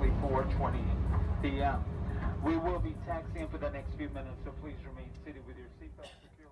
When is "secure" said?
6.22-6.49